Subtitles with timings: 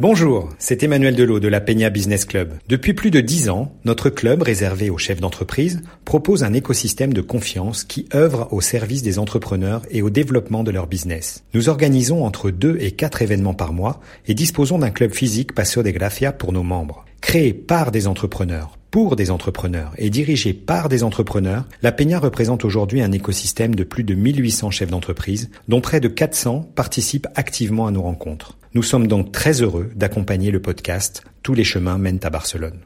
[0.00, 2.54] Bonjour, c'est Emmanuel Delot de la Peña Business Club.
[2.70, 7.20] Depuis plus de dix ans, notre club réservé aux chefs d'entreprise propose un écosystème de
[7.20, 11.44] confiance qui œuvre au service des entrepreneurs et au développement de leur business.
[11.52, 15.82] Nous organisons entre deux et quatre événements par mois et disposons d'un club physique Passo
[15.82, 17.04] de Gracia pour nos membres.
[17.20, 22.64] Créé par des entrepreneurs, pour des entrepreneurs et dirigé par des entrepreneurs, la Peña représente
[22.64, 27.86] aujourd'hui un écosystème de plus de 1800 chefs d'entreprise, dont près de 400 participent activement
[27.86, 28.58] à nos rencontres.
[28.74, 32.80] Nous sommes donc très heureux d'accompagner le podcast Tous les chemins mènent à Barcelone.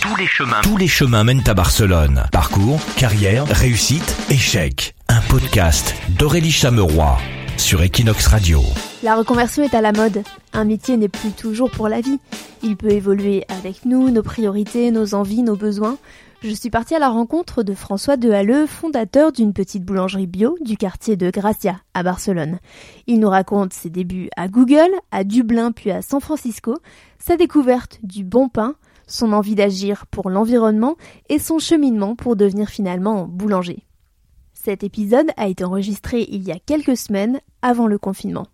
[0.00, 0.60] Tous les chemins.
[0.62, 2.24] Tous les chemins mènent à Barcelone.
[2.32, 4.94] Parcours, carrière, réussite, échec.
[5.08, 7.18] Un podcast d'Aurélie Chameroy
[7.56, 8.62] sur Equinox Radio.
[9.02, 10.22] La reconversion est à la mode.
[10.52, 12.18] Un métier n'est plus toujours pour la vie.
[12.62, 15.98] Il peut évoluer avec nous, nos priorités, nos envies, nos besoins.
[16.42, 20.76] Je suis partie à la rencontre de François Dehalleux, fondateur d'une petite boulangerie bio du
[20.76, 22.58] quartier de Gracia, à Barcelone.
[23.06, 26.76] Il nous raconte ses débuts à Google, à Dublin puis à San Francisco,
[27.18, 28.74] sa découverte du bon pain,
[29.06, 30.96] son envie d'agir pour l'environnement
[31.28, 33.84] et son cheminement pour devenir finalement boulanger.
[34.52, 38.46] Cet épisode a été enregistré il y a quelques semaines avant le confinement.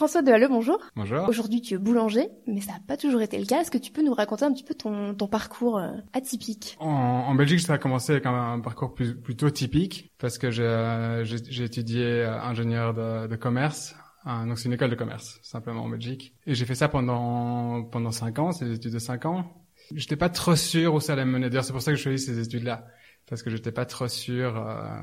[0.00, 0.78] François Dehalleux, bonjour.
[0.96, 1.28] Bonjour.
[1.28, 3.60] Aujourd'hui, tu es boulanger, mais ça n'a pas toujours été le cas.
[3.60, 6.78] Est-ce que tu peux nous raconter un petit peu ton, parcours euh, atypique?
[6.80, 12.40] En, Belgique, ça a commencé avec un, parcours plutôt typique, parce que j'ai étudié euh,
[12.40, 13.94] ingénieur de, commerce.
[14.24, 16.34] donc c'est une école de commerce, simplement en Belgique.
[16.46, 19.52] Et j'ai fait ça pendant pendant cinq ans, des études de cinq ans.
[19.94, 21.50] J'étais pas trop sûr où ça allait me mener.
[21.50, 22.86] D'ailleurs, c'est pour ça que je choisi ces études-là,
[23.28, 24.56] parce que j'étais pas trop sûr.
[24.56, 24.96] Euh,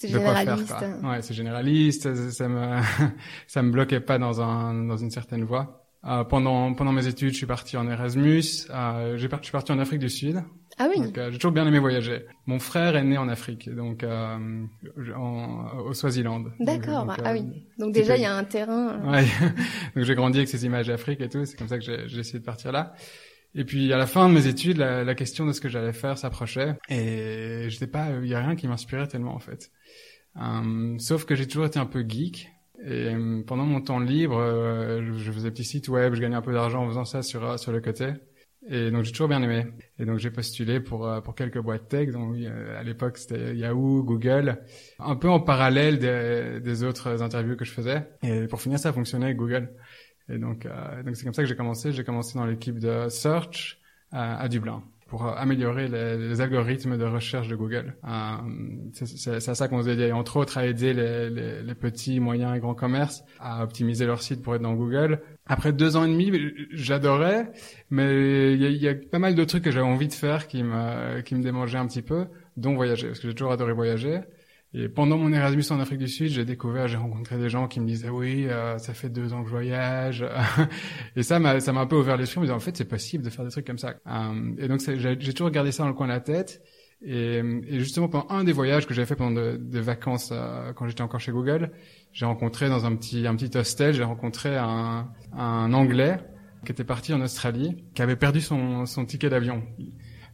[0.00, 0.74] c'est généraliste.
[1.02, 2.30] Ouais, c'est généraliste.
[2.30, 2.80] Ça, me
[3.46, 5.84] ça me bloquait pas dans un dans une certaine voie.
[6.06, 8.42] Euh, pendant pendant mes études, je suis parti en Erasmus.
[8.70, 10.42] Euh, j'ai je suis parti en Afrique du Sud.
[10.78, 11.12] Ah oui.
[11.18, 12.24] Euh, j'ai toujours bien aimé voyager.
[12.46, 14.64] Mon frère est né en Afrique, donc euh,
[15.14, 16.44] en, au Swaziland.
[16.58, 17.14] D'accord.
[17.22, 17.40] ah oui.
[17.40, 18.98] Euh, donc déjà il y a un terrain.
[19.04, 19.10] Euh.
[19.10, 19.26] Ouais.
[19.94, 21.44] donc j'ai grandi avec ces images d'Afrique et tout.
[21.44, 22.94] C'est comme ça que j'ai essayé de partir là.
[23.54, 25.92] Et puis à la fin de mes études, la, la question de ce que j'allais
[25.92, 29.70] faire s'approchait et j'étais pas, il y a rien qui m'inspirait tellement en fait.
[30.36, 32.50] Euh, sauf que j'ai toujours été un peu geek.
[32.82, 36.42] Et euh, pendant mon temps libre, euh, je faisais petits sites web, je gagnais un
[36.42, 38.12] peu d'argent en faisant ça sur le côté.
[38.68, 39.66] Et donc j'ai toujours bien aimé.
[39.98, 42.10] Et donc j'ai postulé pour quelques boîtes tech.
[42.10, 42.36] Donc
[42.76, 44.58] à l'époque c'était Yahoo, Google,
[44.98, 48.08] un peu en parallèle des, autres interviews que je faisais.
[48.22, 49.70] Et pour finir ça fonctionnait Google.
[50.28, 50.68] Et donc
[51.14, 51.92] c'est comme ça que j'ai commencé.
[51.92, 53.78] J'ai commencé dans l'équipe de search
[54.12, 57.96] à Dublin pour euh, améliorer les, algorithmes de recherche de Google.
[58.04, 58.36] Euh,
[58.92, 62.74] c'est à ça qu'on nous aide, entre autres, à aider les, petits, moyens et grands
[62.74, 65.20] commerces à optimiser leur site pour être dans Google.
[65.46, 66.32] Après deux ans et demi,
[66.72, 67.50] j'adorais,
[67.90, 70.62] mais il y, y, a pas mal de trucs que j'avais envie de faire qui
[70.62, 74.20] me, qui me démangeaient un petit peu, dont voyager, parce que j'ai toujours adoré voyager.
[74.72, 77.80] Et pendant mon Erasmus en Afrique du Sud, j'ai découvert, j'ai rencontré des gens qui
[77.80, 80.24] me disaient oui, euh, ça fait deux ans que je voyage,
[81.16, 82.40] et ça m'a ça m'a un peu ouvert l'esprit.
[82.40, 83.96] Me en fait c'est possible de faire des trucs comme ça.
[84.06, 86.62] Euh, et donc j'ai toujours gardé ça dans le coin de la tête.
[87.02, 90.86] Et, et justement pendant un des voyages que j'avais fait pendant des vacances euh, quand
[90.86, 91.72] j'étais encore chez Google,
[92.12, 96.18] j'ai rencontré dans un petit un petit hostel, j'ai rencontré un un Anglais
[96.64, 99.64] qui était parti en Australie, qui avait perdu son son ticket d'avion.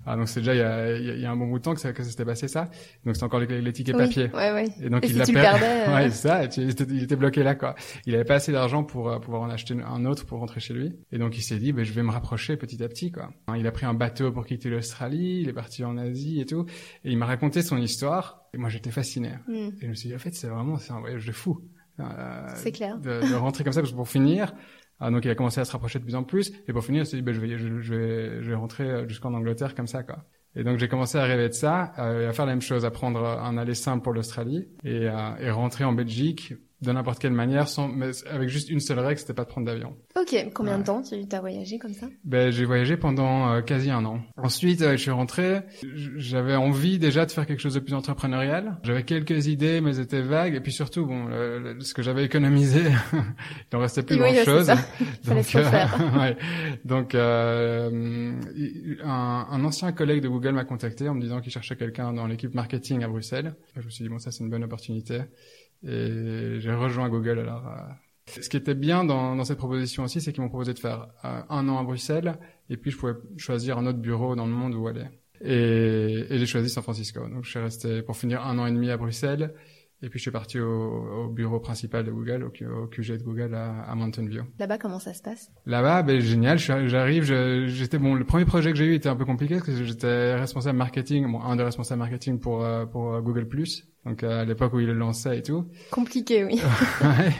[0.06, 1.74] Ah, donc c'est déjà il y a, il y a un bon bout de temps
[1.74, 2.70] que ça, que ça s'était passé ça.
[3.04, 4.30] Donc c'est encore les, les tickets papier.
[4.32, 4.68] Ouais, ouais.
[4.80, 5.64] Et donc il l'a perdu.
[5.66, 5.94] Euh...
[5.94, 6.44] ouais, c'est ça.
[6.44, 7.74] Il était, il était, bloqué là quoi.
[8.06, 10.74] Il avait pas assez d'argent pour euh, pouvoir en acheter un autre pour rentrer chez
[10.74, 10.92] lui.
[11.10, 13.30] Et donc il s'est dit, ben je vais me rapprocher petit à petit quoi.
[13.56, 15.40] Il a pris un bateau pour quitter l'Australie.
[15.42, 16.66] Il est parti en Asie et tout.
[17.04, 18.42] Et il m'a raconté son histoire.
[18.54, 19.32] Et moi j'étais fasciné.
[19.48, 19.54] Mm.
[19.54, 21.60] Et je me suis dit en fait c'est vraiment c'est un voyage de fou.
[22.00, 22.98] Euh, c'est clair.
[22.98, 24.52] De, de, rentrer comme ça parce que pour finir,
[25.00, 26.52] ah, donc il a commencé à se rapprocher de plus en plus.
[26.68, 29.34] Et pour finir, il s'est dit, ben, je vais, je, vais, je vais rentrer jusqu'en
[29.34, 30.24] Angleterre comme ça, quoi.
[30.56, 32.90] Et donc j'ai commencé à rêver de ça, euh, à faire la même chose, à
[32.90, 37.32] prendre un aller simple pour l'Australie et, euh, et rentrer en Belgique de n'importe quelle
[37.32, 39.96] manière, sans, mais avec juste une seule règle, c'était pas de prendre d'avion.
[40.14, 42.06] Ok, combien de temps tu as voyagé comme ça?
[42.24, 44.20] Ben j'ai voyagé pendant euh, quasi un an.
[44.36, 45.60] Ensuite, euh, je suis rentré,
[46.16, 48.78] j'avais envie déjà de faire quelque chose de plus entrepreneurial.
[48.82, 50.54] J'avais quelques idées, mais elles étaient vagues.
[50.54, 51.28] Et puis surtout, bon,
[51.80, 52.82] ce que j'avais économisé,
[53.72, 54.66] il en restait plus oui, grand chose.
[55.24, 56.36] Donc, euh, ouais.
[56.84, 58.38] Donc un,
[59.02, 62.54] un, ancien collègue de Google m'a contacté en me disant qu'il cherchait quelqu'un dans l'équipe
[62.54, 63.54] marketing à Bruxelles.
[63.76, 65.22] Je me suis dit bon, ça c'est une bonne opportunité.
[65.86, 67.66] Et j'ai rejoint Google alors.
[67.68, 68.40] Euh.
[68.40, 71.08] Ce qui était bien dans, dans cette proposition aussi, c'est qu'ils m'ont proposé de faire
[71.24, 72.36] euh, un an à Bruxelles,
[72.68, 75.06] et puis je pouvais choisir un autre bureau dans le monde où aller.
[75.42, 77.20] Et, et j'ai choisi San Francisco.
[77.28, 79.54] Donc je suis resté pour finir un an et demi à Bruxelles,
[80.02, 82.48] et puis je suis parti au, au bureau principal de Google, au,
[82.82, 84.42] au, QG de Google à, à Mountain View.
[84.58, 85.52] Là-bas, comment ça se passe?
[85.64, 86.58] Là-bas, ben génial.
[86.58, 87.22] J'arrive,
[87.68, 88.14] j'étais bon.
[88.14, 91.30] Le premier projet que j'ai eu était un peu compliqué parce que j'étais responsable marketing,
[91.30, 94.86] bon, un des responsables marketing pour euh, pour Google Plus Donc à l'époque où il
[94.86, 95.66] le lançait et tout.
[95.90, 96.60] Compliqué, oui.
[97.02, 97.32] Ouais.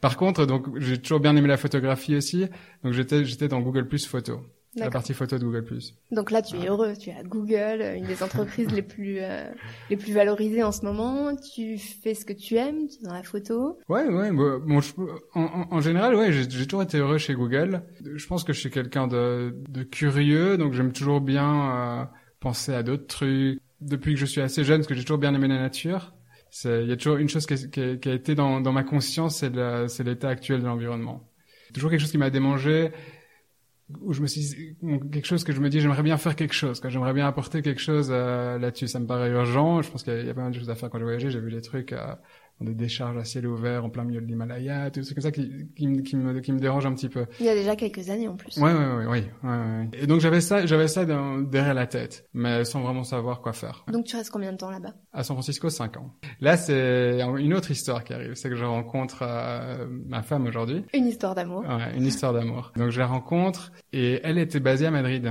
[0.00, 2.46] Par contre, donc j'ai toujours bien aimé la photographie aussi.
[2.84, 4.40] Donc j'étais j'étais dans Google Plus photo,
[4.76, 5.94] la partie photo de Google Plus.
[6.12, 6.92] Donc là, tu es heureux.
[6.98, 9.50] Tu es à Google, une des entreprises les plus euh,
[9.90, 11.34] les plus valorisées en ce moment.
[11.54, 13.78] Tu fais ce que tu aimes, tu es dans la photo.
[13.88, 14.30] Ouais, ouais.
[14.30, 14.92] bon, je-
[15.34, 17.82] en, en- général, ouais, j'ai j'ai toujours été heureux chez Google.
[18.14, 22.04] Je pense que je suis quelqu'un de, de curieux, donc j'aime toujours bien euh,
[22.38, 23.60] penser à d'autres trucs.
[23.84, 26.14] Depuis que je suis assez jeune, parce que j'ai toujours bien aimé la nature.
[26.64, 28.84] Il y a toujours une chose qui, a- qui qui a été dans, dans ma
[28.84, 31.28] conscience, c'est l'état actuel de l'environnement.
[31.72, 32.92] Toujours quelque chose qui m'a démangé,
[34.00, 34.76] où je me suis
[35.12, 36.80] quelque chose que je me dis, j'aimerais bien faire quelque chose.
[36.88, 38.88] J'aimerais bien apporter quelque chose euh, là-dessus.
[38.88, 39.82] Ça me paraît urgent.
[39.82, 41.30] Je pense qu'il y, y a pas mal de choses à faire quand j'ai voyagé.
[41.30, 42.14] J'ai vu des trucs, euh,
[42.60, 45.50] des décharges à ciel ouvert en plein milieu de l'Himalaya, tout c'est comme ça qui,
[45.74, 47.26] qui, me- qui, me, qui me dérange un petit peu.
[47.40, 48.56] Il y a déjà quelques années en plus.
[48.58, 49.88] Ouais, ouais, ouais, ouais, ouais, ouais.
[49.94, 53.52] Et donc j'avais ça, j'avais ça dans- derrière la tête, mais sans vraiment savoir quoi
[53.52, 53.84] faire.
[53.92, 54.94] Donc tu restes combien de temps là-bas?
[55.12, 56.14] À San Francisco, 5 ans.
[56.40, 58.34] Là, c'est une autre histoire qui arrive.
[58.34, 60.84] C'est que je rencontre euh, ma femme aujourd'hui.
[60.94, 61.62] Une histoire d'amour.
[61.62, 62.72] Ouais, une histoire d'amour.
[62.76, 65.28] Donc je la rencontre et elle était basée à Madrid.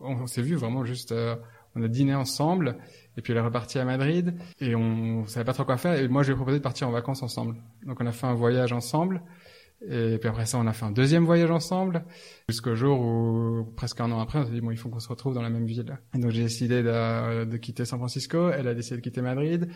[0.00, 1.34] On, on s'est vu vraiment juste, euh,
[1.76, 2.76] on a dîné ensemble
[3.16, 6.08] et puis elle est repartie à Madrid et on savait pas trop quoi faire et
[6.08, 7.56] moi je lui ai proposé de partir en vacances ensemble.
[7.86, 9.22] Donc on a fait un voyage ensemble
[9.88, 12.04] et puis après ça on a fait un deuxième voyage ensemble
[12.48, 15.08] jusqu'au jour où presque un an après on s'est dit bon il faut qu'on se
[15.08, 15.98] retrouve dans la même ville.
[16.14, 19.68] Et donc j'ai décidé de quitter San Francisco, elle a décidé de quitter Madrid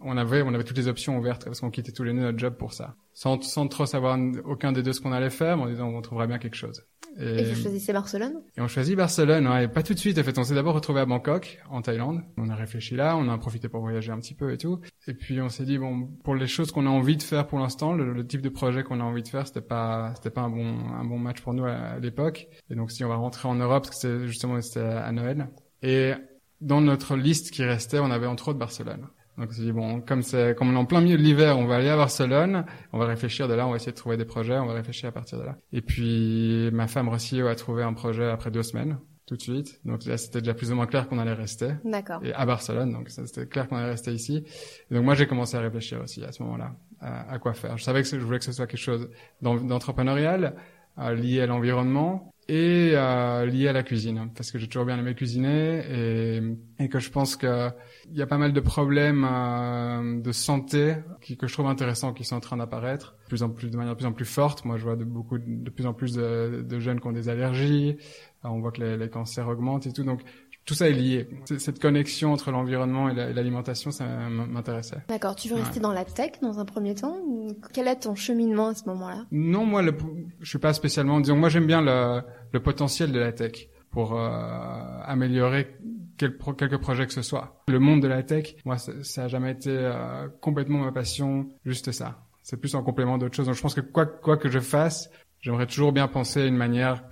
[0.00, 2.38] on avait on avait toutes les options ouvertes parce qu'on quittait tous les deux notre
[2.38, 2.96] job pour ça.
[3.14, 6.00] Sans sans trop savoir aucun des deux ce qu'on allait faire mais en disant on
[6.00, 6.82] trouverait bien quelque chose.
[7.20, 8.42] Et vous choisissez Barcelone?
[8.56, 10.38] Et on choisit Barcelone ouais pas tout de suite en fait.
[10.38, 12.22] On s'est d'abord retrouvé à Bangkok en Thaïlande.
[12.36, 14.80] On a réfléchi là on a profité pour voyager un petit peu et tout.
[15.06, 17.58] Et puis on s'est dit bon pour les choses qu'on a envie de faire pour
[17.58, 20.42] l'instant le, le type de projet qu'on a envie de faire c'était pas c'était pas
[20.42, 22.48] un bon un bon match pour nous à, à l'époque.
[22.70, 25.48] Et donc si on va rentrer en Europe parce que c'est justement c'était à Noël.
[25.82, 26.12] Et
[26.60, 29.06] dans notre liste qui restait on avait entre autres Barcelone
[29.38, 31.58] donc on s'est dit bon, comme c'est comme on est en plein milieu de l'hiver,
[31.58, 34.16] on va aller à Barcelone, on va réfléchir de là, on va essayer de trouver
[34.16, 35.56] des projets, on va réfléchir à partir de là.
[35.72, 39.80] Et puis ma femme Rossio a trouvé un projet après deux semaines, tout de suite.
[39.84, 41.70] Donc là c'était déjà plus ou moins clair qu'on allait rester.
[41.84, 42.20] D'accord.
[42.24, 44.44] Et à Barcelone, donc c'était clair qu'on allait rester ici.
[44.90, 47.76] Et donc moi j'ai commencé à réfléchir aussi à ce moment-là à, à quoi faire.
[47.78, 49.08] Je savais que je voulais que ce soit quelque chose
[49.40, 50.54] d'en- d'entrepreneurial,
[50.98, 54.98] euh, lié à l'environnement et euh, lié à la cuisine parce que j'ai toujours bien
[54.98, 56.40] aimé cuisiner et,
[56.78, 57.68] et que je pense que
[58.10, 62.14] il y a pas mal de problèmes euh, de santé qui, que je trouve intéressants
[62.14, 64.24] qui sont en train d'apparaître de plus en plus de manière de plus en plus
[64.24, 64.64] forte.
[64.64, 67.28] Moi je vois de beaucoup de plus en plus de, de jeunes qui ont des
[67.28, 67.98] allergies.
[68.42, 70.04] On voit que les, les cancers augmentent et tout.
[70.04, 70.22] Donc
[70.68, 71.26] tout ça est lié
[71.58, 75.34] cette connexion entre l'environnement et la- et l'alimentation ça m'intéressait D'accord.
[75.34, 75.62] Tu veux Ouais.
[75.62, 78.84] rester dans la tech dans un premier temps ou quel est ton cheminement à ce
[78.86, 79.24] moment-là?
[79.32, 79.94] Non, moi, le,
[80.40, 81.20] je suis pas spécialement.
[81.20, 82.20] Disons, moi, j'aime bien le,
[82.52, 85.76] le potentiel de la tech pour euh, améliorer
[86.18, 87.62] quel pro- quelques projets que ce soit.
[87.68, 91.48] Le monde de la tech, moi, ça, ça a jamais été euh, complètement ma passion.
[91.64, 92.18] Juste ça.
[92.42, 93.46] C'est plus en complément d'autres choses.
[93.46, 95.10] Donc, je pense que quoi, quoi que je fasse,
[95.40, 97.04] j'aimerais toujours bien penser à une manière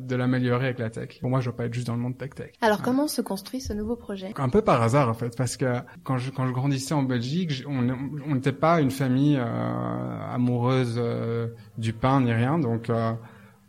[0.00, 1.18] de l'améliorer avec la tech.
[1.20, 2.52] Pour moi, je veux pas être juste dans le monde tech tech.
[2.60, 4.32] Alors comment se construit ce nouveau projet?
[4.36, 7.64] Un peu par hasard en fait, parce que quand je quand je grandissais en Belgique,
[7.66, 7.88] on
[8.28, 13.12] on n'était pas une famille euh, amoureuse euh, du pain ni rien, donc euh,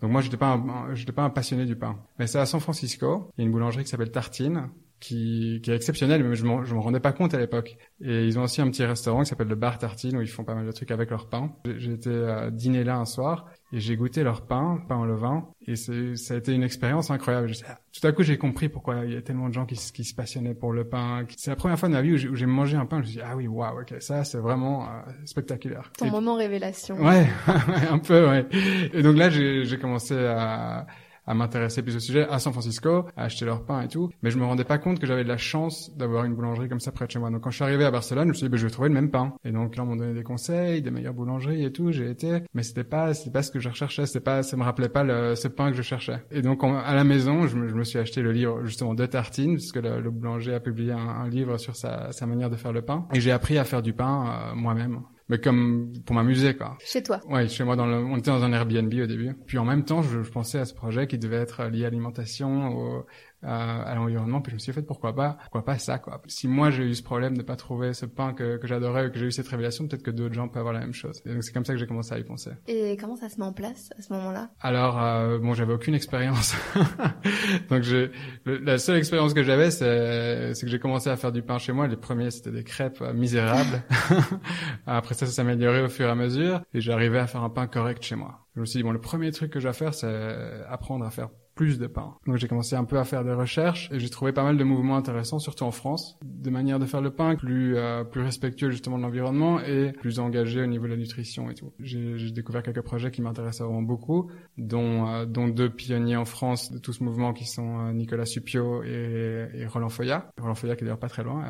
[0.02, 1.98] donc moi j'étais pas un, un- j'étais pas un passionné du pain.
[2.20, 5.72] Mais c'est à San Francisco, il y a une boulangerie qui s'appelle Tartine, qui qui
[5.72, 7.78] est exceptionnelle, mais je m'en je me rendais pas compte à l'époque.
[8.02, 10.44] Et ils ont aussi un petit restaurant qui s'appelle le Bar Tartine où ils font
[10.44, 11.52] pas mal de trucs avec leur pain.
[11.78, 15.48] J'ai été euh, dîner là un soir et j'ai goûté leur pain, pain au levain,
[15.68, 17.50] et c'est ça a été une expérience incroyable.
[17.50, 17.60] Je-
[18.00, 20.04] tout à coup, j'ai compris pourquoi il y a tellement de gens qui, se- qui
[20.04, 21.26] se passionnaient pour le pain.
[21.36, 22.98] C'est la première fois de ma vie où j'ai- mangé un pain.
[22.98, 25.92] Je me suis dit ah oui, waouh, ok, ça c'est vraiment euh, spectaculaire.
[25.98, 26.96] Ton Et- moment révélation.
[27.04, 27.28] Ouais,
[27.92, 28.46] un peu, ouais.
[28.94, 30.86] Et donc là, j'ai j'ai commencé à,
[31.28, 34.10] à m'intéresser plus au sujet, à San Francisco, à acheter leur pain et tout.
[34.24, 36.80] Mais je me rendais pas compte que j'avais de la chance d'avoir une boulangerie comme
[36.80, 37.30] ça près de chez moi.
[37.30, 38.90] Donc quand je suis arrivé à Barcelone, je me suis dit, ben, je vais trouver
[38.90, 39.34] le même pain.
[39.44, 41.92] Et donc là, on m'a donné des conseils, des meilleures boulangeries et tout.
[41.92, 44.06] J'ai été, mais c'était pas, c'était pas ce que je recherchais.
[44.06, 46.24] C'était pas, ça me rappelait pas le, ce pain que je cherchais.
[46.32, 49.06] Et donc à la maison, je me, je me suis acheté le livre justement de
[49.06, 52.56] tartine, puisque le, le boulanger a publié un, un livre sur sa, sa manière de
[52.56, 53.08] faire le pain.
[53.14, 55.02] Et j'ai appris à faire du pain euh, moi-même.
[55.30, 56.78] Mais comme pour m'amuser, quoi.
[56.80, 57.20] Chez toi.
[57.28, 59.36] Ouais, chez moi, dans le, on était dans un Airbnb au début.
[59.46, 61.90] Puis en même temps, je, je pensais à ce projet qui devait être lié à
[61.90, 63.06] l'alimentation, au-
[63.44, 64.42] à, à l'environnement.
[64.42, 66.22] Puis je me suis fait pourquoi pas, pourquoi pas ça, quoi.
[66.28, 69.12] Si moi j'ai eu ce problème de pas trouver ce pain que, que j'adorais, ou
[69.12, 71.22] que j'ai eu cette révélation, peut-être que d'autres gens peuvent avoir la même chose.
[71.26, 72.52] Et donc c'est comme ça que j'ai commencé à y penser.
[72.68, 74.50] Et comment ça se met en place à ce moment-là?
[74.62, 76.56] Alors euh, bon, j'avais aucune expérience.
[77.70, 78.12] donc le-
[78.46, 81.72] la seule expérience que j'avais, c'est c'est que j'ai commencé à faire du pain chez
[81.74, 81.88] moi.
[81.88, 83.84] Les premiers, c'était des crêpes euh, misérables.
[84.86, 87.50] Après ça, ça s'est amélioré au fur et à mesure, et j'arrivais à faire un
[87.50, 88.46] pain correct chez moi.
[88.56, 91.12] Je me suis dit bon, le premier truc que je vais faire, c'est apprendre à
[91.12, 92.16] faire plus de pain.
[92.26, 94.64] Donc j'ai commencé un peu à faire des recherches et j'ai trouvé pas mal de
[94.64, 98.70] mouvements intéressants, surtout en France, de manière de faire le pain plus euh, plus respectueux
[98.70, 101.74] justement de l'environnement et plus engagé au niveau de la nutrition et tout.
[101.80, 106.72] J'ai découvert quelques projets qui m'intéressaient vraiment beaucoup, dont euh, dont deux pionniers en France
[106.72, 110.30] de tout ce mouvement qui sont euh, Nicolas Supio et, Roland Foya.
[110.40, 111.44] Roland Foya qui est d'ailleurs pas très loin,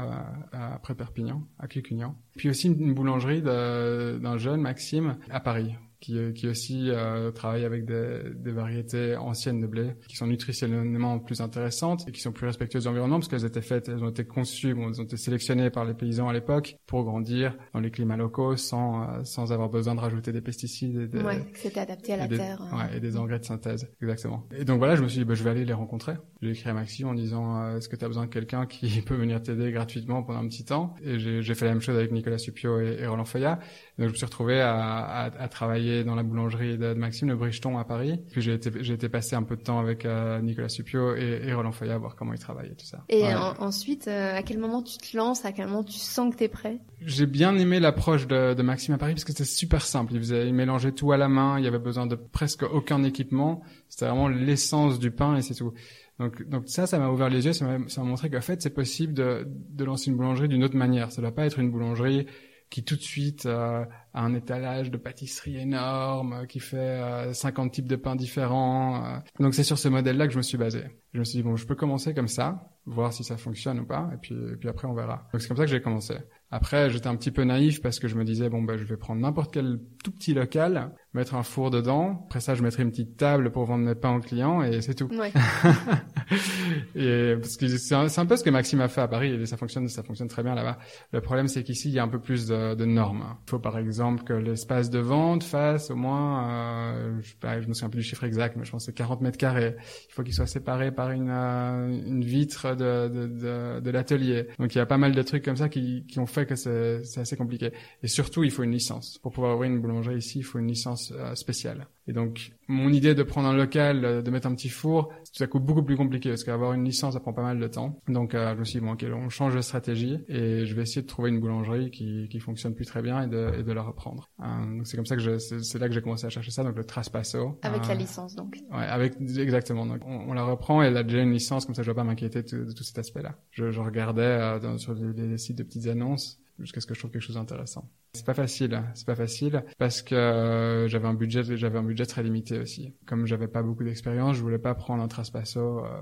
[0.54, 2.16] après Perpignan, à Cucugnan.
[2.38, 7.66] Puis aussi une boulangerie d'un jeune Maxime à Paris qui, euh, qui aussi euh, travaille
[7.66, 12.32] avec des, des, variétés anciennes de blé, qui sont nutritionnellement plus intéressantes et qui sont
[12.32, 15.06] plus respectueuses de l'environnement parce qu'elles étaient faites, elles ont été conçues, bon, elles ont
[15.06, 19.24] été sélectionnées par les paysans à l'époque pour grandir dans les climats locaux sans euh,
[19.24, 20.98] sans avoir besoin de rajouter des pesticides.
[20.98, 22.62] Et des, ouais, c'était adapté à la terre.
[22.62, 22.78] Hein.
[22.78, 24.48] Ouais, et des engrais de synthèse, exactement.
[24.56, 26.14] Et donc voilà, je me suis dit, bah, je vais aller les rencontrer.
[26.42, 29.02] J'ai écrit à Maxime en disant, euh, est-ce que tu as besoin de quelqu'un qui
[29.06, 30.96] peut venir t'aider gratuitement pendant un petit temps?
[31.02, 33.60] Et j'ai fait la même chose avec Nicolas Supio et, et Roland Feuillat.
[33.98, 37.36] Donc je me suis retrouvé à, à, à travailler dans la boulangerie de, Maxime, le
[37.36, 38.20] Bricheton à Paris.
[38.32, 41.42] Puis j'ai été, j'ai été passé un peu de temps avec euh, Nicolas Supio et,
[41.46, 43.04] et Roland Feuillat à voir comment ils travaillaient tout ça.
[43.10, 43.24] Et
[43.60, 46.48] ensuite, euh, à quel moment tu te lances À quel moment tu sens que t'es
[46.48, 46.80] prêt?
[47.02, 50.14] J'ai bien aimé l'approche de, de, Maxime à Paris parce que c'était super simple.
[50.14, 51.60] Il faisait, il mélangeait tout à la main.
[51.60, 53.62] Il y avait besoin de presque aucun équipement.
[53.90, 55.74] C'était vraiment l'essence du pain et c'est tout.
[56.20, 59.14] Donc, donc ça, ça m'a ouvert les yeux, ça m'a montré qu'en fait, c'est possible
[59.14, 61.12] de, de lancer une boulangerie d'une autre manière.
[61.12, 62.26] Ça ne doit pas être une boulangerie
[62.70, 63.86] qui tout de suite euh,
[64.18, 69.06] un étalage de pâtisserie énorme, qui fait euh, 50 types de pains différents.
[69.06, 69.18] Euh.
[69.40, 70.84] Donc c'est sur ce modèle-là que je me suis basé.
[71.14, 73.86] Je me suis dit bon, je peux commencer comme ça, voir si ça fonctionne ou
[73.86, 75.28] pas, et puis, et puis après on verra.
[75.32, 76.16] Donc c'est comme ça que j'ai commencé.
[76.50, 78.96] Après, j'étais un petit peu naïf parce que je me disais bon ben je vais
[78.96, 82.24] prendre n'importe quel tout petit local, mettre un four dedans.
[82.26, 84.94] Après ça, je mettrai une petite table pour vendre mes pains aux clients et c'est
[84.94, 85.10] tout.
[85.14, 85.34] Ouais.
[86.96, 89.46] et parce que c'est un, un, peu ce que Maxime a fait à Paris et
[89.46, 90.78] ça fonctionne, ça fonctionne très bien là-bas.
[91.12, 93.36] Le problème c'est qu'ici il y a un peu plus de, de normes.
[93.46, 97.68] Il faut par exemple que l'espace de vente fasse au moins, euh, je, sais je
[97.68, 99.76] me souviens plus du chiffre exact, mais je pense que c'est 40 mètres carrés.
[100.10, 104.48] Il faut qu'il soit séparé par une, euh, une vitre de, de, de, de l'atelier.
[104.60, 106.56] Donc il y a pas mal de trucs comme ça qui, qui ont fait que
[106.56, 107.72] c'est assez compliqué.
[108.04, 109.18] Et surtout, il faut une licence.
[109.20, 111.88] Pour pouvoir ouvrir une boulangerie ici, il faut une licence euh, spéciale.
[112.08, 115.46] Et donc, mon idée de prendre un local, euh, de mettre un petit four, ça
[115.48, 118.02] coûte beaucoup plus compliqué parce qu'avoir une licence, ça prend pas mal de temps.
[118.08, 120.84] Donc, euh, je me suis dit, bon, ok, on change de stratégie et je vais
[120.84, 123.72] essayer de trouver une boulangerie qui, qui fonctionne plus très bien et de, et de
[123.74, 124.30] la reprendre.
[124.40, 126.78] Euh, donc, c'est comme ça que c'est là que j'ai commencé à chercher ça, donc
[126.78, 127.60] le Traspasso.
[127.62, 128.58] Avec la licence, donc.
[128.72, 129.86] Ouais, avec, exactement.
[129.86, 132.04] Donc, on, la reprend et elle a déjà une licence, comme ça, je vais pas
[132.04, 133.36] m'inquiéter de, de, tout cet aspect-là.
[133.52, 137.12] Je, je regardais dans, sur les sites de petites annonces jusqu'à ce que je trouve
[137.12, 137.90] quelque chose d'intéressant.
[138.14, 142.06] C'est pas facile, c'est pas facile parce que euh, j'avais un budget, j'avais un budget
[142.06, 142.96] très limité aussi.
[143.06, 146.02] Comme j'avais pas beaucoup d'expérience, je voulais pas prendre un Traspasso euh,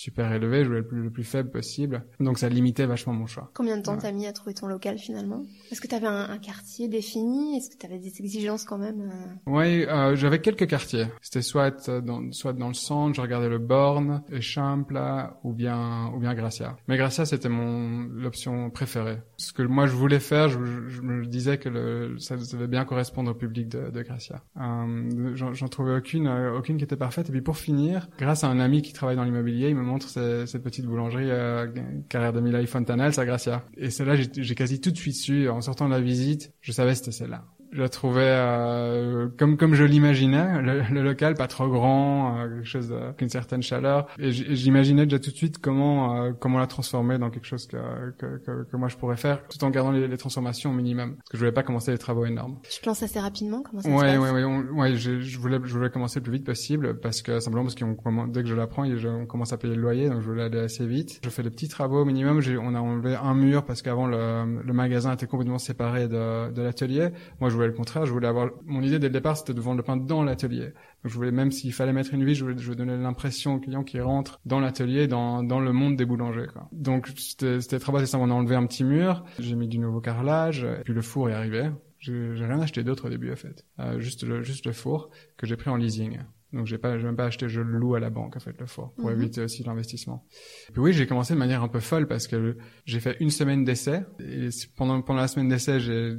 [0.00, 2.04] super élevé, je voulais le plus, le plus faible possible.
[2.20, 3.50] Donc ça limitait vachement mon choix.
[3.54, 5.42] Combien de temps t'as mis à trouver ton local finalement?
[5.70, 7.56] Est-ce que t'avais un, un quartier défini?
[7.58, 9.34] Est-ce que t'avais des exigences quand même euh...
[9.46, 11.06] Oui, euh, j'avais quelques quartiers.
[11.20, 14.98] C'était soit dans, soit dans le centre, je regardais le Born, Échample,
[15.44, 16.76] ou bien, ou bien Gracia.
[16.88, 19.18] Mais Gracia, c'était mon l'option préférée.
[19.36, 22.84] Ce que moi je voulais faire, je, je me disais que le, ça devait bien
[22.84, 24.42] correspondre au public de, de Gracia.
[24.58, 27.28] Euh, J'en trouvais aucune, aucune qui était parfaite.
[27.28, 30.08] Et puis pour finir, grâce à un ami qui travaille dans l'immobilier, il me montre
[30.08, 31.66] cette petite boulangerie euh,
[32.08, 33.64] Carrière de Milay Fontanelle, à Gracia.
[33.76, 36.94] Et celle-là, j'ai quasi tout de suite su, en sortant de la visite, je savais
[36.94, 42.38] c'était celle-là je la trouvais euh, comme comme je l'imaginais, le, local pas trop grand,
[42.38, 44.08] euh, quelque chose avec une certaine chaleur.
[44.18, 47.76] Et j'imaginais déjà tout de suite comment euh, comment la transformer dans quelque chose que,
[48.18, 51.16] que, que, que, moi je pourrais faire, tout en gardant les, les, transformations au minimum,
[51.16, 52.58] parce que je voulais pas commencer les travaux énormes.
[52.68, 54.96] Tu te lances assez rapidement, comment ça ouais, se passe Ouais, ouais, ouais, ouais.
[54.96, 58.26] Je, je, voulais je voulais commencer le plus vite possible parce que simplement parce qu'on
[58.26, 60.86] dès que je l'apprends, on commence à payer le loyer, donc je voulais aller assez
[60.86, 61.20] vite.
[61.24, 62.40] Je fais des petits travaux au minimum.
[62.60, 66.62] On a enlevé un mur parce qu'avant le, le magasin était complètement séparé de, de
[66.62, 67.10] l'atelier.
[67.40, 69.60] Moi, je voulais le contraire, je voulais avoir mon idée dès le départ, c'était de
[69.60, 70.66] vendre le pain dans l'atelier.
[71.02, 73.60] Donc je voulais même s'il fallait mettre une vis, je voulais, je donner l'impression au
[73.60, 76.48] client qui rentre dans l'atelier, dans le monde des boulangers.
[76.72, 80.64] Donc c'était très bas, on a enlevé un petit mur, j'ai mis du nouveau carrelage,
[80.64, 81.70] et puis le four est arrivé.
[81.98, 85.68] J'ai rien acheté d'autre au début en fait, euh, juste le four que j'ai pris
[85.68, 86.18] en leasing.
[86.52, 88.58] Donc j'ai pas, j'ai même pas acheté, je le loue à la banque en fait
[88.58, 89.16] le four pour mhm.
[89.16, 90.26] éviter aussi l'investissement.
[90.72, 93.64] Puis oui, j'ai commencé de manière un peu folle parce que j'ai fait une semaine
[93.64, 96.16] d'essai et pendant pendant la semaine d'essai, j'ai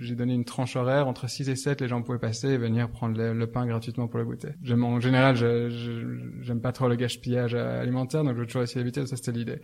[0.00, 2.90] j'ai donné une tranche horaire entre 6 et 7, les gens pouvaient passer et venir
[2.90, 4.50] prendre le, pain gratuitement pour le goûter.
[4.62, 9.04] J'aime en général, j'aime pas trop le gaspillage alimentaire, donc je veux toujours essayer d'éviter,
[9.06, 9.60] ça c'était l'idée.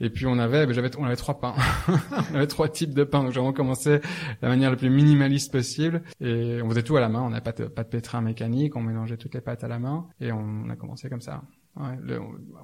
[0.00, 1.54] Et puis on avait, ben, j'avais, on avait trois pains,
[2.32, 4.02] on avait trois types de pains, donc j'ai vraiment commencé de
[4.42, 7.42] la manière la plus minimaliste possible et on faisait tout à la main, on n'avait
[7.42, 10.32] pas de, pas de pétrin mécanique, on mélangeait toutes les pâtes à la main et
[10.32, 11.42] on a commencé comme ça.
[11.76, 11.98] Ouais,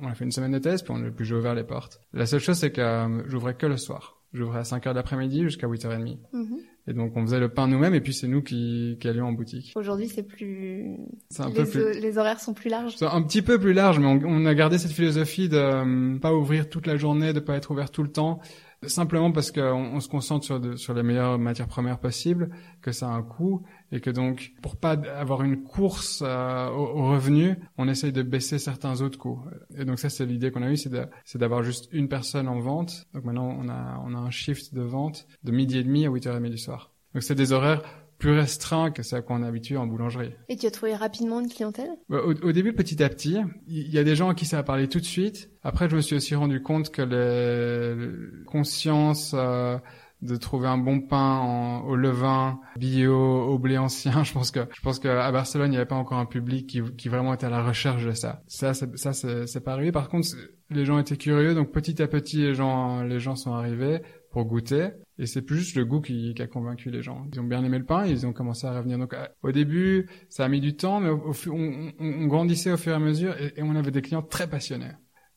[0.01, 2.01] on a fait une semaine de test, puis, on, puis j'ai ouvert les portes.
[2.15, 4.23] La seule chose, c'est que euh, j'ouvrais que le soir.
[4.33, 6.17] J'ouvrais à 5 heures d'après-midi jusqu'à 8h30.
[6.33, 6.57] Mm
[6.87, 9.33] Et donc on faisait le pain nous-mêmes et puis c'est nous qui, qui allions en
[9.33, 9.73] boutique.
[9.77, 10.97] Aujourd'hui c'est plus...
[11.39, 12.01] Un les, peu plus...
[12.01, 12.97] les horaires sont plus larges.
[13.03, 16.33] Un petit peu plus large, mais on, on a gardé cette philosophie de euh, pas
[16.33, 18.41] ouvrir toute la journée, de pas être ouvert tout le temps.
[18.87, 19.61] Simplement parce qu'on
[19.95, 23.63] on se concentre sur, sur les meilleures matières premières possibles, que ça a un coût
[23.93, 28.23] et que donc pour pas avoir une course euh, au, au, revenu, on essaye de
[28.23, 29.41] baisser certains autres coûts.
[29.77, 33.07] Et donc ça c'est l'idée qu'on a eue, c'est d'avoir juste une personne en vente.
[33.15, 36.11] Donc maintenant on a on a un shift de vente de midi et demi à
[36.11, 36.91] 8h30 du soir.
[37.15, 37.83] Donc c'est des horaires
[38.23, 40.31] plus restreint que ce à quoi on est habitué en boulangerie.
[40.49, 41.91] Et tu as trouvé rapidement une clientèle?
[42.09, 44.63] Au, au, début, petit à petit, il y a des gens à qui ça a
[44.63, 45.51] parlé tout de suite.
[45.65, 49.77] Après, je me suis aussi rendu compte que les consciences euh,
[50.21, 54.61] de trouver un bon pain en, au levain, bio, au blé ancien, je pense que
[54.73, 57.47] je pense qu'à Barcelone, il n'y avait pas encore un public qui, qui vraiment était
[57.47, 58.45] à la recherche de ça.
[58.47, 59.91] Ça, ça, c'est pas arrivé.
[59.91, 60.29] Par contre,
[60.71, 64.01] les gens étaient curieux, donc petit à petit, les gens, les gens sont arrivés
[64.33, 64.89] pour goûter.
[65.19, 67.27] Et c'est plus juste le goût qui, qui, a convaincu les gens.
[67.33, 68.99] Ils ont bien aimé le pain, ils ont commencé à revenir.
[68.99, 72.93] Donc au début, ça a mis du temps, mais au, au, on, grandissait au fur
[72.93, 74.93] et à mesure, et on avait des clients très passionnés.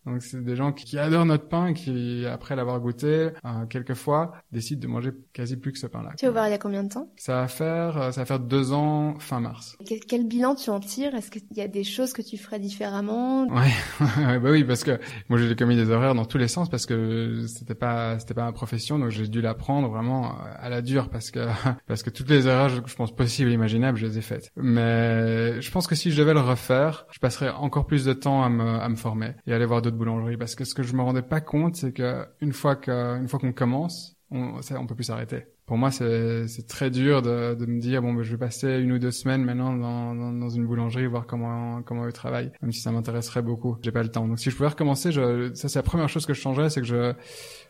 [0.06, 4.34] Donc c'est des gens qui, adorent notre pain, qui après l'avoir goûté euh, quelques fois
[4.52, 6.12] décident de manger quasi plus que ce pain-là.
[6.18, 7.12] Tu as ouvert il y a combien de temps?
[7.18, 9.78] Ça va faire euh, ça va faire deux ans fin mars.
[9.86, 11.16] Quel, quel bilan tu en tires?
[11.16, 13.48] Est-ce qu'il y a des choses que tu ferais différemment?
[13.56, 16.86] Ouais, bah oui parce que moi j'ai commis des horaires dans tous les sens parce
[16.86, 20.82] que c'était pas c'était pas ma profession donc j'ai dû l'apprendre vraiment euh, à la
[20.82, 21.48] dure parce que
[21.88, 24.52] parce que toutes les erreurs je pense possibles et imaginables je les ai faites.
[24.56, 28.44] Mais je pense que si je devais le refaire, je passerais encore plus de temps
[28.44, 30.38] à me à me former et aller voir d'autres boulangerie.
[30.38, 33.28] Parce que ce que je me rendais pas compte c'est que une fois que une
[33.28, 35.46] fois qu'on commence on on peut plus s'arrêter.
[35.66, 38.92] Pour moi c'est très dur de de me dire bon ben, je vais passer une
[38.92, 42.72] ou deux semaines maintenant dans dans, dans une boulangerie voir comment comment eux travaillent même
[42.72, 43.78] si ça m'intéresserait beaucoup.
[43.82, 44.28] J'ai pas le temps.
[44.28, 46.82] Donc si je pouvais recommencer je ça c'est la première chose que je changerais c'est
[46.82, 47.14] que je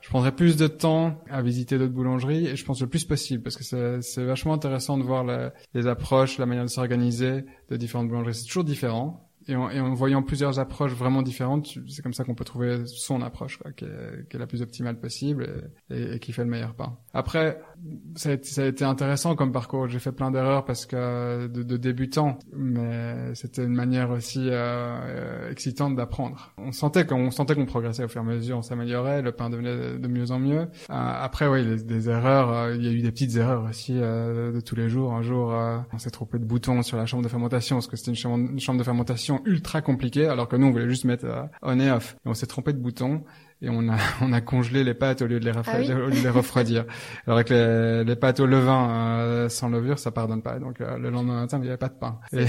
[0.02, 3.44] je prendrais plus de temps à visiter d'autres boulangeries et je pense le plus possible
[3.44, 5.26] parce que c'est vachement intéressant de voir
[5.74, 8.36] les approches la manière de s'organiser de différentes boulangeries.
[8.36, 12.24] C'est toujours différent et en, et en, voyant plusieurs approches vraiment différentes, c'est comme ça
[12.24, 15.48] qu'on peut trouver son approche, quoi, qui, est, qui, est, la plus optimale possible
[15.90, 16.98] et, et, qui fait le meilleur pain.
[17.14, 17.62] Après,
[18.16, 19.88] ça a, été, ça a été intéressant comme parcours.
[19.88, 25.50] J'ai fait plein d'erreurs parce que de, de débutant, mais c'était une manière aussi euh,
[25.52, 26.54] excitante d'apprendre.
[26.58, 29.50] On sentait qu'on sentait qu'on progressait au fur et à mesure, on s'améliorait, le pain
[29.50, 30.62] devenait de mieux en mieux.
[30.62, 34.52] Euh, après, oui, des erreurs, euh, il y a eu des petites erreurs aussi euh,
[34.52, 35.14] de tous les jours.
[35.14, 37.96] Un jour, euh, on s'est trompé de bouton sur la chambre de fermentation parce que
[37.96, 41.44] c'était une chambre de fermentation ultra compliqué alors que nous on voulait juste mettre euh,
[41.62, 42.16] on et off.
[42.26, 43.24] Et on s'est trompé de bouton
[43.62, 46.06] et on a on a congelé les pâtes au lieu de les refroidir, ah oui.
[46.06, 46.86] au lieu de les refroidir.
[47.26, 50.60] alors avec les, les pâtes au levain euh, sans levure ça pardonne pas.
[50.60, 52.20] Donc euh, le lendemain matin il n'y avait pas de pain.
[52.34, 52.46] Et,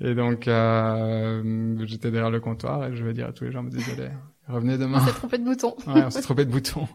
[0.00, 3.62] et, donc euh, j'étais derrière le comptoir et je vais dire à tous les gens
[3.64, 4.08] désolé
[4.48, 4.98] revenez demain.
[5.00, 5.74] on s'est trompé de bouton.
[5.86, 6.86] Ouais on s'est trompé de bouton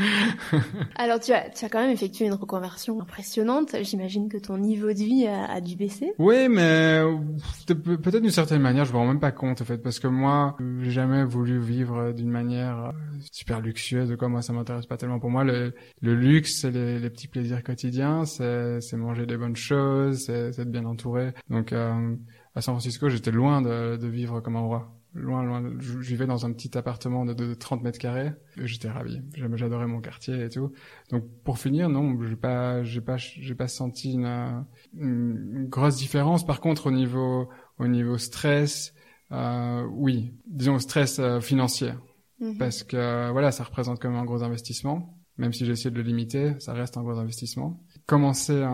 [0.96, 3.76] Alors tu as, tu as quand même effectué une reconversion impressionnante.
[3.82, 6.12] J'imagine que ton niveau de vie a, a dû baisser.
[6.18, 7.02] Oui, mais
[7.66, 10.56] peut-être d'une certaine manière, je me rends même pas compte en fait, parce que moi,
[10.80, 12.92] j'ai jamais voulu vivre d'une manière
[13.32, 14.14] super luxueuse.
[14.18, 15.18] Quoi, moi, ça m'intéresse pas tellement.
[15.18, 20.24] Pour moi, le, le luxe, les, les, petits plaisirs quotidiens, c'est, manger des bonnes choses,
[20.26, 21.32] c'est, c'est être bien entouré.
[21.48, 22.16] Donc euh,
[22.54, 25.72] à San Francisco, j'étais loin de, de vivre comme un roi loin, loin.
[25.78, 28.32] Je vivais dans un petit appartement de, de 30 mètres carrés.
[28.56, 29.20] J'étais ravi.
[29.34, 30.72] J'adorais mon quartier et tout.
[31.10, 34.64] Donc, pour finir, non, j'ai pas, j'ai pas, j'ai pas senti une,
[34.96, 36.44] une, grosse différence.
[36.44, 38.94] Par contre, au niveau, au niveau stress,
[39.32, 41.92] euh, oui, disons stress euh, financier,
[42.40, 42.58] mm -hmm.
[42.58, 45.16] parce que voilà, ça représente quand même un gros investissement.
[45.38, 47.80] Même si j'ai essayé de le limiter, ça reste un gros investissement.
[48.06, 48.68] Commencer un,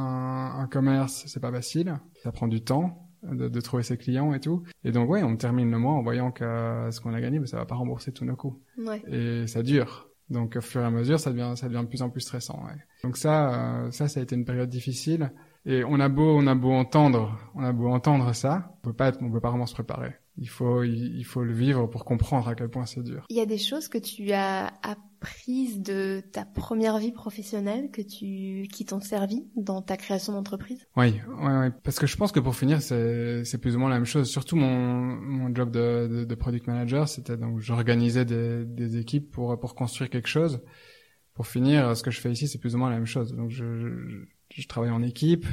[0.00, 2.00] un, un commerce, c'est pas facile.
[2.24, 4.62] Ça prend du temps de, de, trouver ses clients et tout.
[4.84, 7.46] Et donc ouais, on termine le mois en voyant que ce qu'on a gagné, mais
[7.46, 8.58] ça va pas rembourser tous nos coûts.
[8.78, 9.02] Ouais.
[9.08, 10.08] Et ça dure.
[10.30, 12.64] Donc au fur et à mesure, ça devient ça devient de plus en plus stressant.
[12.64, 12.78] Ouais.
[13.02, 15.32] Donc ça euh, ça ça a été une période difficile.
[15.66, 18.92] Et on a beau on a beau entendre on a beau entendre ça, on peut
[18.94, 20.14] pas on peut pas vraiment se préparer.
[20.40, 23.26] Il faut il, faut le vivre pour comprendre à quel point c'est dur.
[23.28, 28.00] Il y a des choses que tu as apprises de ta première vie professionnelle que
[28.00, 30.86] tu qui t'ont servi dans ta création d'entreprise?
[30.96, 33.90] Oui, ouais, ouais, parce que je pense que pour finir c'est c'est plus ou moins
[33.90, 34.30] la même chose.
[34.30, 39.30] Surtout mon mon job de de, de product manager, c'était donc j'organisais des des équipes
[39.30, 40.62] pour pour construire quelque chose.
[41.34, 43.34] Pour finir, ce que je fais ici, c'est plus ou moins la même chose.
[43.34, 44.18] Donc je, je,
[44.50, 45.46] je travaille en équipe,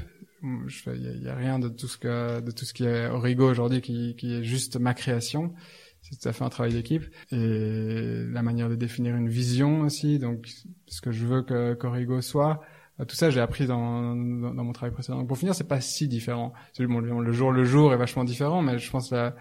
[0.43, 3.81] il y, a, rien de tout ce que de tout ce qui est Origo aujourd'hui
[3.81, 5.53] qui, qui est juste ma création.
[6.01, 10.19] C'est tout à fait un travail d'équipe et la manière de définir une vision aussi.
[10.19, 10.47] Donc
[10.87, 12.61] ce que je veux que qu'Origo soit.
[13.07, 15.23] Tout ça, j'ai appris dans, dans, mon travail précédent.
[15.23, 16.53] Pour finir, c'est pas si différent.
[16.79, 19.35] Bon, le jour le jour est vachement différent, mais je pense la,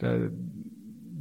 [0.00, 0.28] la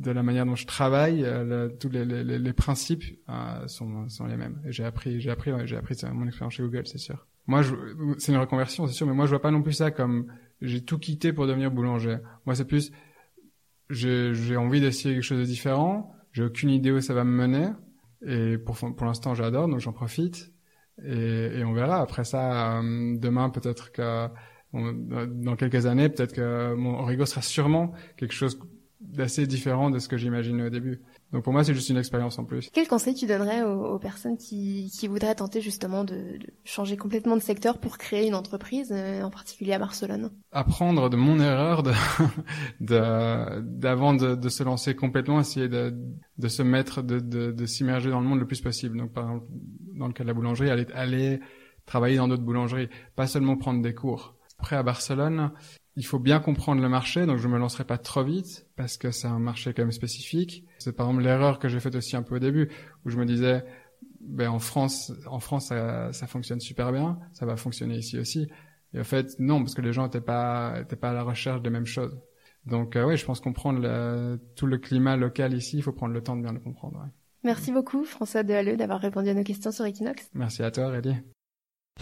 [0.05, 4.25] de la manière dont je travaille, euh, tous les, les, les principes euh, sont, sont
[4.25, 4.61] les mêmes.
[4.65, 7.27] J'ai appris, j'ai appris, j'ai appris mon expérience chez Google, c'est sûr.
[7.47, 7.61] Moi,
[8.17, 10.31] c'est une reconversion, c'est sûr, mais moi, je vois pas non plus ça comme
[10.61, 12.17] j'ai tout quitté pour devenir boulanger.
[12.45, 12.91] Moi, c'est plus
[13.89, 16.11] j'ai envie d'essayer quelque chose de différent.
[16.31, 17.69] J'ai aucune idée où ça va me mener.
[18.25, 20.51] Et pour, pour l'instant, j'adore, donc j'en profite.
[21.03, 22.01] Et, et, on verra.
[22.01, 24.27] Après ça, euh, demain, peut-être que
[24.73, 28.59] dans quelques années, peut-être que mon Origo sera sûrement quelque chose
[29.07, 31.01] d'assez différent de ce que j'imaginais au début.
[31.31, 32.69] Donc pour moi, c'est juste une expérience en plus.
[32.73, 37.35] Quel conseil tu donnerais aux, personnes qui, qui, voudraient tenter justement de, de, changer complètement
[37.35, 40.31] de secteur pour créer une entreprise, euh, en particulier à Barcelone?
[40.51, 41.83] Apprendre de mon erreur,
[42.79, 45.93] d'avant de, de, se lancer complètement, essayer de,
[46.37, 48.97] de se mettre, de s'immerger dans le monde le plus possible.
[48.97, 49.45] Donc par exemple,
[49.95, 51.39] dans le cas de la boulangerie, aller, aller
[51.85, 54.35] travailler dans d'autres boulangeries, pas seulement prendre des cours.
[54.59, 55.51] Après à Barcelone,
[55.95, 59.11] il faut bien comprendre le marché, donc je me lancerai pas trop vite parce que
[59.11, 60.65] c'est un marché quand même spécifique.
[60.77, 62.69] C'est par exemple l'erreur que j'ai faite aussi un peu au début
[63.05, 63.63] où je me disais
[64.19, 68.49] ben en France en France ça, ça fonctionne super bien, ça va fonctionner ici aussi.
[68.93, 71.61] Et en fait non parce que les gens n'étaient pas étaient pas à la recherche
[71.61, 72.19] des mêmes choses.
[72.65, 76.13] Donc euh, oui, je pense comprendre le, tout le climat local ici, il faut prendre
[76.13, 76.97] le temps de bien le comprendre.
[76.97, 77.09] Ouais.
[77.43, 80.29] Merci beaucoup François Dehalleux d'avoir répondu à nos questions sur Equinox.
[80.33, 81.15] Merci à toi Aurélie.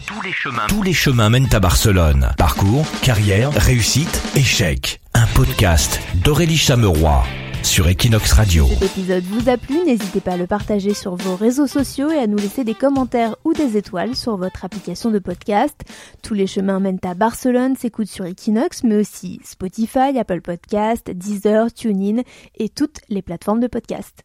[0.06, 2.28] Tous les chemins, tous les chemins mènent à Barcelone.
[2.36, 5.00] Parcours, carrière, réussite, échec.
[5.14, 7.22] Un podcast d'Aurélie Chameroy
[7.62, 8.66] sur Equinox Radio.
[8.66, 12.10] Si cet épisode vous a plu, n'hésitez pas à le partager sur vos réseaux sociaux
[12.10, 15.80] et à nous laisser des commentaires ou des étoiles sur votre application de podcast.
[16.22, 21.72] Tous les chemins mènent à Barcelone s'écoutent sur Equinox, mais aussi Spotify, Apple Podcast, Deezer,
[21.72, 22.22] TuneIn
[22.56, 24.22] et toutes les plateformes de podcast.